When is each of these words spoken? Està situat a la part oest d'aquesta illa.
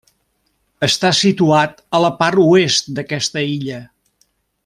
Està 0.87 1.11
situat 1.17 1.77
a 1.99 2.01
la 2.05 2.11
part 2.23 2.43
oest 2.45 2.91
d'aquesta 3.01 3.47
illa. 3.53 3.83